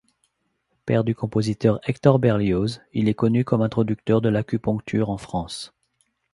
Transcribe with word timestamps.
Père 0.87 1.03
du 1.03 1.13
compositeur 1.13 1.79
Hector 1.83 2.17
Berlioz, 2.17 2.81
il 2.91 3.07
est 3.07 3.13
connu 3.13 3.43
comme 3.45 3.61
introducteur 3.61 4.19
de 4.19 4.29
l'acupunture 4.29 5.11
en 5.11 5.19
France. 5.19 5.75